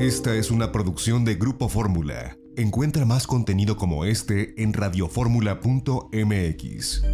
Esta 0.00 0.34
es 0.34 0.50
una 0.50 0.72
producción 0.72 1.24
de 1.26 1.34
Grupo 1.34 1.68
Fórmula. 1.68 2.34
Encuentra 2.56 3.04
más 3.04 3.26
contenido 3.26 3.76
como 3.76 4.06
este 4.06 4.54
en 4.56 4.72
radioformula.mx. 4.72 7.04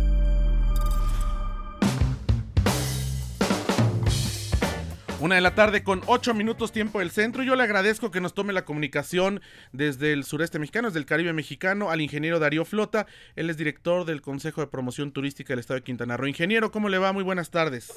Una 5.19 5.35
de 5.35 5.41
la 5.41 5.57
tarde 5.57 5.83
con 5.83 6.03
ocho 6.07 6.33
minutos 6.33 6.71
tiempo 6.71 7.01
del 7.01 7.11
centro. 7.11 7.43
Yo 7.43 7.57
le 7.57 7.64
agradezco 7.64 8.12
que 8.12 8.21
nos 8.21 8.35
tome 8.35 8.53
la 8.53 8.64
comunicación 8.64 9.40
desde 9.72 10.12
el 10.12 10.22
sureste 10.22 10.60
mexicano, 10.60 10.87
desde 10.87 11.00
el 11.00 11.06
Caribe 11.06 11.32
mexicano, 11.32 11.90
al 11.90 12.00
ingeniero 12.00 12.38
Darío 12.38 12.64
Flota. 12.64 13.06
Él 13.34 13.50
es 13.50 13.56
director 13.56 14.04
del 14.04 14.22
Consejo 14.22 14.60
de 14.60 14.68
Promoción 14.68 15.10
Turística 15.10 15.48
del 15.48 15.58
Estado 15.58 15.80
de 15.80 15.84
Quintana 15.84 16.16
Roo. 16.16 16.28
Ingeniero, 16.28 16.70
¿cómo 16.70 16.88
le 16.88 16.98
va? 16.98 17.12
Muy 17.12 17.24
buenas 17.24 17.50
tardes. 17.50 17.92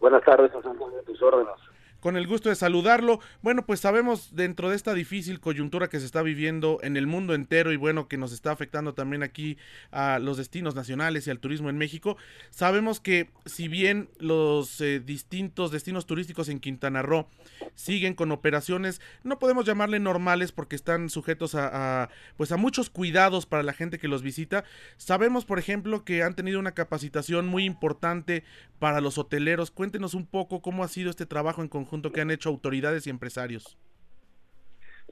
Buenas 0.00 0.24
tardes, 0.24 0.50
Antonio, 0.54 1.02
tus 1.04 1.20
órdenes 1.20 1.73
con 2.04 2.18
el 2.18 2.26
gusto 2.26 2.50
de 2.50 2.54
saludarlo. 2.54 3.18
Bueno, 3.40 3.64
pues 3.64 3.80
sabemos 3.80 4.36
dentro 4.36 4.68
de 4.68 4.76
esta 4.76 4.92
difícil 4.92 5.40
coyuntura 5.40 5.88
que 5.88 6.00
se 6.00 6.04
está 6.04 6.20
viviendo 6.20 6.78
en 6.82 6.98
el 6.98 7.06
mundo 7.06 7.32
entero 7.32 7.72
y 7.72 7.78
bueno, 7.78 8.08
que 8.08 8.18
nos 8.18 8.30
está 8.30 8.50
afectando 8.50 8.92
también 8.92 9.22
aquí 9.22 9.56
a 9.90 10.18
los 10.18 10.36
destinos 10.36 10.74
nacionales 10.74 11.26
y 11.26 11.30
al 11.30 11.38
turismo 11.38 11.70
en 11.70 11.78
México, 11.78 12.18
sabemos 12.50 13.00
que 13.00 13.30
si 13.46 13.68
bien 13.68 14.10
los 14.18 14.82
eh, 14.82 15.00
distintos 15.00 15.70
destinos 15.70 16.04
turísticos 16.04 16.50
en 16.50 16.60
Quintana 16.60 17.00
Roo 17.00 17.26
siguen 17.74 18.12
con 18.12 18.32
operaciones, 18.32 19.00
no 19.22 19.38
podemos 19.38 19.64
llamarle 19.64 19.98
normales 19.98 20.52
porque 20.52 20.76
están 20.76 21.08
sujetos 21.08 21.54
a, 21.54 22.10
pues 22.36 22.52
a 22.52 22.58
muchos 22.58 22.90
cuidados 22.90 23.46
para 23.46 23.62
la 23.62 23.72
gente 23.72 23.98
que 23.98 24.08
los 24.08 24.20
visita. 24.20 24.64
Sabemos, 24.98 25.46
por 25.46 25.58
ejemplo, 25.58 26.04
que 26.04 26.22
han 26.22 26.34
tenido 26.34 26.60
una 26.60 26.72
capacitación 26.72 27.46
muy 27.46 27.64
importante 27.64 28.44
para 28.78 29.00
los 29.00 29.16
hoteleros. 29.16 29.70
Cuéntenos 29.70 30.12
un 30.12 30.26
poco 30.26 30.60
cómo 30.60 30.84
ha 30.84 30.88
sido 30.88 31.08
este 31.08 31.24
trabajo 31.24 31.62
en 31.62 31.68
conjunto 31.68 31.93
que 32.02 32.20
han 32.20 32.30
hecho 32.30 32.48
autoridades 32.48 33.06
y 33.06 33.10
empresarios? 33.10 33.76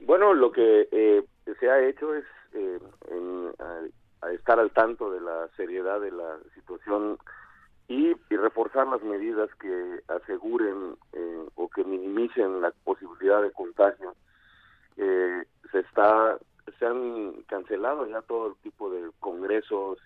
Bueno, 0.01 0.33
lo 0.33 0.51
que 0.51 0.87
eh, 0.91 1.23
se 1.59 1.69
ha 1.69 1.87
hecho 1.87 2.13
es 2.13 2.25
eh, 2.53 2.79
estar 4.33 4.59
al 4.59 4.71
tanto 4.71 5.11
de 5.11 5.21
la 5.21 5.47
seriedad 5.55 6.01
de 6.01 6.11
la 6.11 6.37
situación 6.55 7.17
y, 7.87 8.13
reforzar 8.29 8.87
las 8.87 9.01
medidas 9.03 9.49
que 9.55 10.01
aseguren 10.07 10.95
eh, 11.13 11.45
o 11.55 11.69
que 11.69 11.83
minimicen 11.83 12.61
la 12.61 12.71
posibilidad 12.83 13.41
de 13.41 13.51
contagio. 13.51 14.15
se 14.95 15.79
está 15.79 16.37
se 16.79 16.85
han 16.85 17.43
cancelado 17.47 18.07
ya 18.07 18.21
todo 18.21 18.55
tipo 18.63 18.89
de 18.89 19.09
congresos 19.19 19.99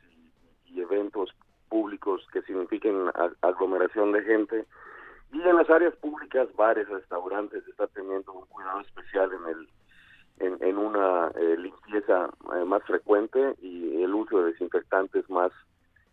y 0.65 0.81
eventos 0.81 1.33
públicos 1.69 2.25
que 2.31 2.41
signifiquen 2.43 3.09
aglomeración 3.41 4.11
de 4.11 4.23
gente 4.23 4.65
y 5.33 5.41
en 5.41 5.55
las 5.55 5.69
áreas 5.69 5.95
públicas, 5.97 6.16
bares, 6.55 6.87
restaurantes, 6.89 7.67
está 7.67 7.87
teniendo 7.87 8.33
un 8.33 8.45
cuidado 8.45 8.81
especial 8.81 9.31
en 9.33 9.49
el 9.49 9.67
en, 10.39 10.77
una 10.77 11.31
eh, 11.35 11.57
limpieza 11.57 12.29
eh, 12.55 12.63
más 12.65 12.83
frecuente 12.83 13.55
y 13.61 14.03
el 14.03 14.13
uso 14.13 14.39
de 14.39 14.51
desinfectantes 14.51 15.29
más 15.29 15.51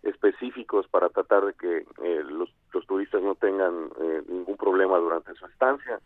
específicos 0.02 0.86
para 0.88 1.08
tratar 1.08 1.44
de 1.44 1.54
que 1.54 1.86
eh, 2.02 2.24
los, 2.24 2.50
los, 2.72 2.86
turistas 2.86 3.22
no 3.22 3.34
tengan 3.34 3.90
ningún 4.28 4.56
problema 4.56 4.98
durante 4.98 5.34
su 5.34 5.46
estancia. 5.46 6.00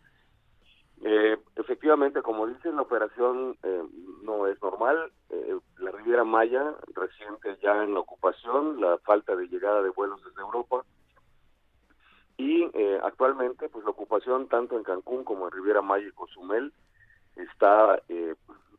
efectivamente, 1.55 2.21
como 2.21 2.47
dicen, 2.47 2.75
la 2.75 2.81
operación 2.81 3.57
no 4.23 4.47
es 4.47 4.61
normal. 4.61 5.11
la 5.77 5.91
Riviera 5.91 6.23
Maya, 6.23 6.75
reciente 6.93 7.57
ya 7.61 7.83
en 7.83 7.93
la 7.93 7.99
ocupación, 8.01 8.79
la 8.79 8.97
falta 8.99 9.35
de 9.35 9.47
llegada 9.47 9.81
de 9.81 9.89
vuelos 9.89 10.23
desde 10.23 10.41
Europa, 10.41 10.83
y 12.39 12.71
eh, 12.73 12.99
actualmente 13.03 13.67
pues 13.67 13.83
la 13.83 13.91
ocupación 13.91 14.47
tanto 14.47 14.77
en 14.77 14.83
Cancún 14.83 15.25
como 15.25 15.45
en 15.45 15.51
Riviera 15.51 15.81
Maya 15.81 16.07
y 16.07 16.11
Cozumel 16.11 16.71
está 17.35 18.01
eh, 18.07 18.33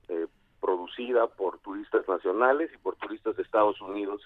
eh, 0.09 0.27
producida 0.63 1.27
por 1.27 1.59
turistas 1.59 2.09
nacionales 2.09 2.71
y 2.75 2.79
por 2.79 2.97
turistas 2.97 3.37
de 3.37 3.43
Estados 3.43 3.79
Unidos 3.83 4.23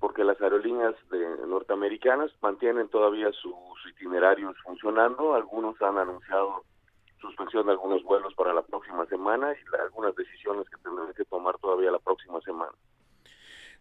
porque 0.00 0.24
las 0.24 0.40
aerolíneas 0.40 0.96
de 1.12 1.46
norteamericanas 1.46 2.32
mantienen 2.42 2.88
todavía 2.88 3.30
sus 3.30 3.54
itinerarios 3.88 4.56
funcionando. 4.64 5.34
Algunos 5.34 5.80
han 5.80 5.96
anunciado 5.96 6.64
suspensión 7.20 7.66
de 7.66 7.72
algunos 7.72 8.02
vuelos 8.02 8.34
para 8.34 8.52
la 8.52 8.62
próxima 8.62 9.06
semana 9.06 9.52
y 9.52 9.80
algunas 9.80 10.16
decisiones 10.16 10.68
que 10.68 10.82
tendrán 10.82 11.14
que 11.14 11.24
tomar 11.26 11.56
todavía 11.58 11.92
la 11.92 12.00
próxima 12.00 12.40
semana 12.40 12.72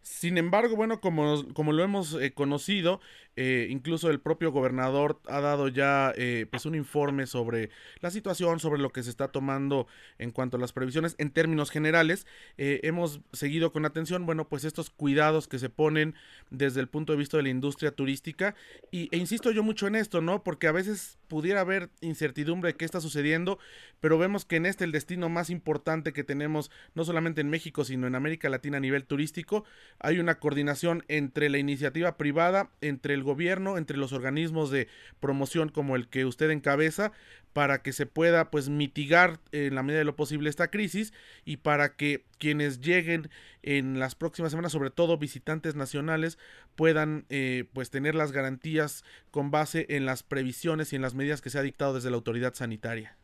sin 0.03 0.37
embargo, 0.37 0.75
bueno, 0.75 0.99
como, 0.99 1.45
como 1.53 1.73
lo 1.73 1.83
hemos 1.83 2.13
eh, 2.15 2.33
conocido, 2.33 3.01
eh, 3.35 3.67
incluso 3.69 4.09
el 4.09 4.19
propio 4.19 4.51
gobernador 4.51 5.21
ha 5.27 5.41
dado 5.41 5.67
ya 5.67 6.11
eh, 6.17 6.47
pues 6.49 6.65
un 6.65 6.75
informe 6.75 7.27
sobre 7.27 7.69
la 7.99 8.09
situación, 8.09 8.59
sobre 8.59 8.81
lo 8.81 8.89
que 8.89 9.03
se 9.03 9.11
está 9.11 9.27
tomando 9.27 9.87
en 10.17 10.31
cuanto 10.31 10.57
a 10.57 10.59
las 10.59 10.73
previsiones 10.73 11.15
en 11.19 11.29
términos 11.29 11.69
generales. 11.69 12.25
hemos 12.57 13.21
seguido 13.31 13.71
con 13.71 13.85
atención, 13.85 14.25
bueno, 14.25 14.47
pues 14.49 14.63
estos 14.63 14.89
cuidados 14.89 15.47
que 15.47 15.59
se 15.59 15.69
ponen 15.69 16.15
desde 16.49 16.81
el 16.81 16.87
punto 16.87 17.13
de 17.13 17.19
vista 17.19 17.37
de 17.37 17.43
la 17.43 17.49
industria 17.49 17.91
turística. 17.91 18.55
Y, 18.91 19.07
e 19.15 19.17
insisto 19.17 19.51
yo 19.51 19.63
mucho 19.63 19.87
en 19.87 19.95
esto, 19.95 20.21
¿no? 20.21 20.43
Porque 20.43 20.67
a 20.67 20.71
veces 20.71 21.19
pudiera 21.27 21.61
haber 21.61 21.89
incertidumbre 22.01 22.71
de 22.71 22.77
qué 22.77 22.83
está 22.83 22.99
sucediendo, 22.99 23.57
pero 24.01 24.17
vemos 24.17 24.43
que 24.43 24.57
en 24.57 24.65
este 24.65 24.83
el 24.83 24.91
destino 24.91 25.29
más 25.29 25.49
importante 25.49 26.11
que 26.11 26.25
tenemos, 26.25 26.71
no 26.93 27.05
solamente 27.05 27.39
en 27.39 27.49
México, 27.49 27.85
sino 27.85 28.07
en 28.07 28.15
América 28.15 28.49
Latina 28.49 28.77
a 28.77 28.81
nivel 28.81 29.05
turístico, 29.05 29.63
hay 29.99 30.19
una 30.19 30.39
coordinación 30.39 31.03
entre 31.07 31.49
la 31.49 31.57
iniciativa 31.57 32.17
privada, 32.17 32.69
entre 32.81 33.13
el 33.13 33.23
gobierno, 33.23 33.77
entre 33.77 33.97
los 33.97 34.13
organismos 34.13 34.71
de 34.71 34.87
promoción 35.19 35.69
como 35.69 35.95
el 35.95 36.07
que 36.07 36.25
usted 36.25 36.49
encabeza, 36.49 37.11
para 37.53 37.81
que 37.81 37.93
se 37.93 38.05
pueda 38.05 38.49
pues 38.49 38.69
mitigar 38.69 39.39
en 39.51 39.75
la 39.75 39.83
medida 39.83 39.99
de 39.99 40.05
lo 40.05 40.15
posible 40.15 40.49
esta 40.49 40.69
crisis 40.69 41.13
y 41.45 41.57
para 41.57 41.95
que 41.95 42.25
quienes 42.37 42.79
lleguen 42.79 43.29
en 43.61 43.99
las 43.99 44.15
próximas 44.15 44.51
semanas, 44.51 44.71
sobre 44.71 44.89
todo 44.89 45.17
visitantes 45.17 45.75
nacionales, 45.75 46.37
puedan 46.75 47.25
eh, 47.29 47.65
pues 47.73 47.89
tener 47.89 48.15
las 48.15 48.31
garantías 48.31 49.03
con 49.31 49.51
base 49.51 49.85
en 49.89 50.05
las 50.05 50.23
previsiones 50.23 50.93
y 50.93 50.95
en 50.95 51.01
las 51.01 51.13
medidas 51.13 51.41
que 51.41 51.49
se 51.49 51.59
ha 51.59 51.63
dictado 51.63 51.93
desde 51.93 52.09
la 52.09 52.15
autoridad 52.15 52.53
sanitaria. 52.53 53.17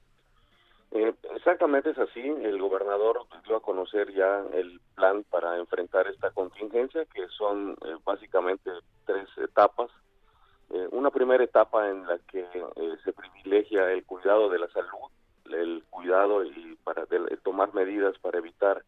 Eh, 1.47 1.51
exactamente 1.51 1.91
es 1.91 1.97
así. 1.97 2.19
El 2.19 2.59
gobernador 2.59 3.25
dio 3.45 3.55
a 3.55 3.61
conocer 3.61 4.13
ya 4.13 4.43
el 4.53 4.81
plan 4.95 5.23
para 5.29 5.57
enfrentar 5.57 6.07
esta 6.07 6.31
contingencia, 6.31 7.05
que 7.05 7.27
son 7.29 7.77
eh, 7.85 7.95
básicamente 8.03 8.69
tres 9.05 9.27
etapas. 9.37 9.89
Eh, 10.69 10.87
una 10.91 11.09
primera 11.09 11.43
etapa 11.43 11.89
en 11.89 12.05
la 12.05 12.19
que 12.29 12.45
se 13.03 13.13
privilegia 13.13 13.91
el 13.93 14.03
cuidado 14.05 14.49
de 14.49 14.59
la 14.59 14.67
salud, 14.69 15.09
el 15.49 15.83
cuidado 15.89 16.43
y 16.43 16.77
para 16.83 17.05
tomar 17.43 17.73
medidas 17.73 18.17
para 18.19 18.39
evitar 18.39 18.83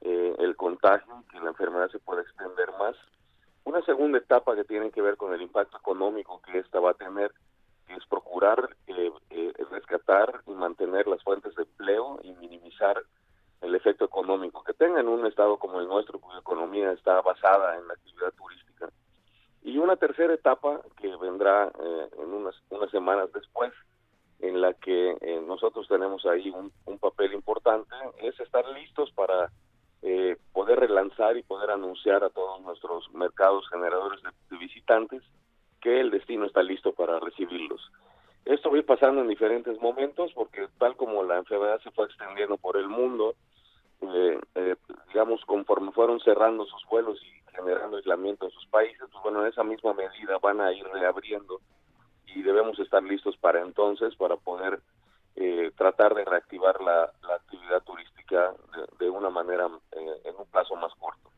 el 0.00 0.56
contagio, 0.56 1.24
que 1.30 1.38
la 1.40 1.50
enfermedad 1.50 1.90
se 1.90 1.98
pueda 1.98 2.22
extender 2.22 2.70
más. 2.78 2.96
Una 3.64 3.82
segunda 3.82 4.16
etapa 4.16 4.56
que 4.56 4.64
tiene 4.64 4.90
que 4.90 5.02
ver 5.02 5.18
con 5.18 5.34
el 5.34 5.42
impacto 5.42 5.76
económico 5.76 6.40
que 6.40 6.58
esta 6.58 6.80
va 6.80 6.92
a 6.92 6.94
tener 6.94 7.30
es 7.96 8.06
procurar 8.06 8.70
eh, 8.86 8.92
eh, 8.92 9.12
rescatar 9.90 10.42
y 10.46 10.52
mantener 10.52 11.06
las 11.06 11.22
fuentes 11.22 11.54
de 11.54 11.62
empleo 11.62 12.20
y 12.22 12.32
minimizar 12.32 13.02
el 13.60 13.74
efecto 13.74 14.04
económico 14.04 14.62
que 14.64 14.72
tenga 14.72 15.00
en 15.00 15.08
un 15.08 15.26
estado 15.26 15.58
como 15.58 15.80
el 15.80 15.88
nuestro, 15.88 16.18
cuya 16.18 16.38
economía 16.38 16.92
está 16.92 17.20
basada 17.20 17.76
en 17.76 17.86
la 17.86 17.94
actividad 17.94 18.32
turística. 18.32 18.88
Y 19.62 19.76
una 19.76 19.96
tercera 19.96 20.32
etapa 20.32 20.80
que 20.96 21.14
vendrá 21.16 21.70
eh, 21.78 22.08
en 22.18 22.32
unas, 22.32 22.54
unas 22.70 22.90
semanas 22.90 23.30
después, 23.32 23.72
en 24.38 24.62
la 24.62 24.72
que 24.72 25.18
nosotros 25.46 25.86
tenemos 25.86 26.24
ahí 26.24 26.48
un, 26.48 26.72
un, 26.86 26.98
papel 26.98 27.34
importante, 27.34 27.94
es 28.22 28.40
estar 28.40 28.66
listos 28.68 29.12
para 29.12 29.50
poder 30.54 30.80
relanzar 30.80 31.36
y 31.36 31.42
poder 31.42 31.70
anunciar 31.70 32.24
a 32.24 32.30
todos 32.30 32.62
nuestros 32.62 33.12
mercados 33.12 33.68
generadores 33.68 34.22
de 34.22 34.56
visitantes 34.56 35.22
que 35.82 36.00
el 36.00 36.10
destino 36.10 36.46
está 36.46 36.62
listo 36.62 36.92
para 36.94 37.20
recibirlos. 37.20 37.90
Esto 38.50 38.68
va 38.68 38.82
pasando 38.82 39.20
en 39.20 39.28
diferentes 39.28 39.80
momentos 39.80 40.32
porque 40.34 40.66
tal 40.76 40.96
como 40.96 41.22
la 41.22 41.38
enfermedad 41.38 41.80
se 41.82 41.92
fue 41.92 42.06
extendiendo 42.06 42.56
por 42.56 42.76
el 42.76 42.88
mundo, 42.88 43.36
eh, 44.00 44.40
eh, 44.56 44.74
digamos, 45.06 45.44
conforme 45.44 45.92
fueron 45.92 46.18
cerrando 46.18 46.66
sus 46.66 46.84
vuelos 46.86 47.22
y 47.22 47.52
generando 47.52 47.98
aislamiento 47.98 48.46
en 48.46 48.50
sus 48.50 48.66
países, 48.66 48.98
pues 49.12 49.22
bueno, 49.22 49.42
en 49.42 49.52
esa 49.52 49.62
misma 49.62 49.94
medida 49.94 50.36
van 50.42 50.60
a 50.60 50.72
ir 50.72 50.84
reabriendo 50.84 51.60
y 52.26 52.42
debemos 52.42 52.76
estar 52.80 53.04
listos 53.04 53.36
para 53.36 53.60
entonces 53.60 54.16
para 54.16 54.34
poder 54.36 54.80
eh, 55.36 55.70
tratar 55.76 56.16
de 56.16 56.24
reactivar 56.24 56.80
la, 56.80 57.04
actividad 57.32 57.84
turística 57.84 58.52
de, 58.74 59.04
de 59.04 59.10
una 59.10 59.30
manera 59.30 59.70
en 59.92 60.36
un 60.36 60.46
plazo 60.50 60.74
más 60.74 60.92
corto. 60.96 61.30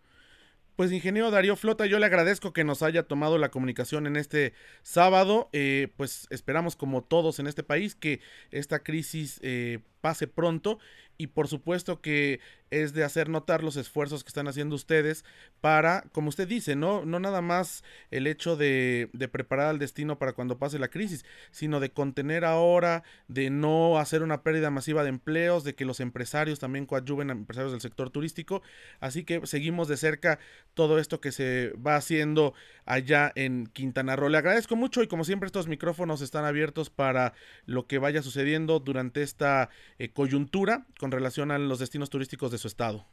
Pues 0.83 0.91
ingeniero 0.91 1.31
Darío 1.31 1.55
Flota, 1.55 1.87
yo 1.87 2.01
le 2.01 2.07
agradezco 2.07 2.53
que 2.53 2.65
nos 2.65 2.83
haya 2.83 3.05
tomado 3.05 3.39
la 3.39 3.53
comunicación 3.53 4.09
en 4.09 4.17
este 4.17 4.53
sábado. 4.83 5.49
Eh, 5.53 5.93
pues 5.97 6.27
esperamos 6.31 6.75
como 6.75 7.05
todos 7.05 7.39
en 7.39 7.47
este 7.47 7.63
país 7.63 7.95
que 7.95 8.19
esta 8.51 8.81
crisis 8.81 9.39
eh, 9.45 9.79
pase 10.03 10.27
pronto 10.27 10.79
y 11.17 11.29
por 11.29 11.49
supuesto 11.49 12.01
que 12.03 12.41
es 12.71 12.95
de 12.95 13.05
hacer 13.05 13.29
notar 13.29 13.63
los 13.63 13.77
esfuerzos 13.77 14.25
que 14.25 14.29
están 14.29 14.49
haciendo 14.49 14.75
ustedes 14.75 15.25
para, 15.61 16.05
como 16.13 16.31
usted 16.31 16.49
dice, 16.49 16.75
no, 16.75 17.05
no 17.05 17.21
nada 17.21 17.43
más 17.43 17.85
el 18.11 18.27
hecho 18.27 18.57
de, 18.57 19.11
de 19.13 19.29
preparar 19.29 19.67
al 19.69 19.79
destino 19.79 20.19
para 20.19 20.33
cuando 20.33 20.59
pase 20.59 20.79
la 20.79 20.89
crisis, 20.89 21.25
sino 21.51 21.81
de 21.81 21.91
contener 21.91 22.47
ahora, 22.47 23.05
de 23.29 23.51
no 23.51 23.99
hacer 23.99 24.23
una 24.23 24.43
pérdida 24.43 24.71
masiva 24.71 25.03
de 25.03 25.11
empleos, 25.11 25.65
de 25.65 25.75
que 25.75 25.85
los 25.85 26.01
empresarios 26.01 26.61
también 26.61 26.87
coadyuven 26.87 27.29
a 27.29 27.35
empresarios 27.35 27.73
del 27.73 27.83
sector 27.83 28.09
turístico. 28.09 28.63
Así 29.01 29.23
que 29.23 29.47
seguimos 29.47 29.87
de 29.87 29.99
cerca 29.99 30.39
todo 30.73 30.99
esto 30.99 31.21
que 31.21 31.31
se 31.31 31.75
va 31.87 31.97
haciendo 31.97 32.55
allá 32.87 33.33
en 33.35 33.67
Quintana 33.67 34.17
Roo. 34.17 34.31
Le 34.31 34.39
agradezco 34.39 34.77
mucho 34.77 35.03
y 35.03 35.09
como 35.09 35.25
siempre 35.25 35.47
estos 35.47 35.69
micrófonos 35.69 36.23
están 36.23 36.47
abiertos 36.47 36.89
para 36.89 37.35
lo 37.67 37.87
que 37.87 37.99
vaya 37.99 38.23
sucediendo 38.23 38.81
durante 38.81 39.23
esta 39.23 39.69
eh, 39.99 40.13
coyuntura 40.13 40.87
con 40.99 41.11
relación 41.11 41.51
a 41.51 41.59
los 41.59 41.79
destinos 41.79 42.11
turísticos 42.11 42.51
de 42.51 42.59
su 42.59 42.69
estado. 42.69 43.05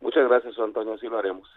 Muchas 0.00 0.28
gracias, 0.28 0.58
Antonio, 0.58 0.94
así 0.94 1.06
lo 1.06 1.18
haremos. 1.18 1.48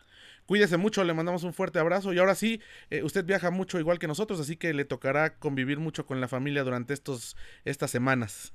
Cuídese 0.45 0.77
mucho, 0.77 1.03
le 1.03 1.13
mandamos 1.13 1.43
un 1.43 1.53
fuerte 1.53 1.77
abrazo 1.77 2.11
y 2.11 2.17
ahora 2.17 2.33
sí, 2.33 2.59
eh, 2.89 3.03
usted 3.03 3.23
viaja 3.23 3.51
mucho 3.51 3.79
igual 3.79 3.99
que 3.99 4.07
nosotros, 4.07 4.39
así 4.39 4.57
que 4.57 4.73
le 4.73 4.83
tocará 4.83 5.37
convivir 5.37 5.79
mucho 5.79 6.07
con 6.07 6.19
la 6.19 6.27
familia 6.27 6.63
durante 6.63 6.93
estos 6.93 7.37
estas 7.65 7.91
semanas. 7.91 8.53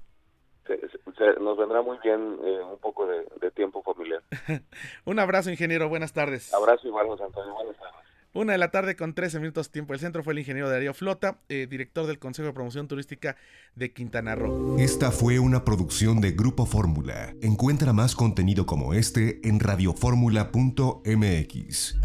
nos 1.41 1.57
vendrá 1.57 1.83
muy 1.83 1.99
bien 2.03 2.39
eh, 2.43 2.61
un 2.65 2.79
poco 2.79 3.07
de, 3.07 3.25
de 3.41 3.51
tiempo 3.53 3.81
familiar. 3.83 4.23
un 5.05 5.19
abrazo, 5.21 5.51
ingeniero, 5.51 5.89
buenas 5.89 6.13
tardes. 6.13 6.53
Abrazo 6.53 6.89
igual, 6.89 7.07
José 7.07 7.25
Antonio, 7.25 7.55
buenas 7.55 7.77
tardes. 7.77 8.04
Una 8.35 8.53
de 8.53 8.59
la 8.59 8.71
tarde 8.73 8.97
con 8.97 9.15
13 9.15 9.39
minutos 9.39 9.71
tiempo. 9.71 9.95
El 9.95 10.01
centro 10.01 10.25
fue 10.25 10.33
el 10.33 10.41
ingeniero 10.41 10.69
Darío 10.69 10.93
Flota, 10.93 11.39
eh, 11.49 11.69
director 11.71 12.05
del 12.05 12.19
Consejo 12.19 12.49
de 12.49 12.53
Promoción 12.53 12.89
Turística 12.89 13.37
de 13.77 13.93
Quintana 13.93 14.35
Roo. 14.35 14.77
Esta 14.79 15.13
fue 15.13 15.39
una 15.39 15.65
producción 15.65 16.21
de 16.21 16.33
Grupo 16.33 16.67
Fórmula. 16.67 17.33
Encuentra 17.41 17.93
más 17.93 18.17
contenido 18.17 18.67
como 18.67 18.93
este 18.93 19.41
en 19.49 19.61
radioformula.mx. 19.61 21.97